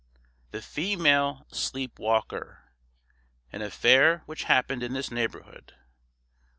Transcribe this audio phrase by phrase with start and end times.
[0.49, 2.63] THE FEMALE SLEEP WALKER.
[3.53, 5.75] An Affair which happened in this Neighbourhood.